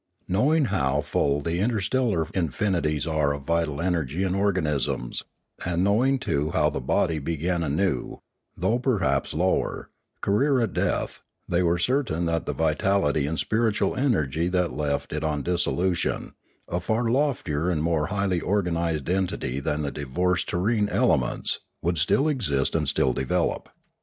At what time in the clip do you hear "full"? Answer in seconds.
0.99-1.41